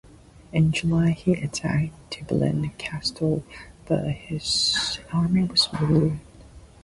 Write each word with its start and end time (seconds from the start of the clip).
In 0.51 0.71
July, 0.71 1.11
he 1.11 1.33
attacked 1.33 2.09
Dublin 2.09 2.71
Castle, 2.79 3.43
but 3.85 4.07
his 4.09 4.97
army 5.13 5.43
was 5.43 5.69
routed. 5.73 6.19